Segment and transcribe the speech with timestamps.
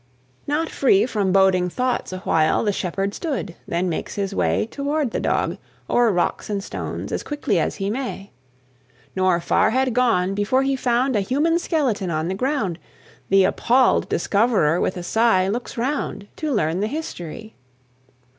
[0.47, 5.11] Not free from boding thoughts, a while The Shepherd stood: then makes his way Toward
[5.11, 5.59] the Dog,
[5.91, 8.31] o'er rocks and stones, As quickly as he may;
[9.15, 12.79] Nor far had gone, before he found A human skeleton on the ground;
[13.29, 17.53] The appalled discoverer with a sigh Looks round, to learn the history.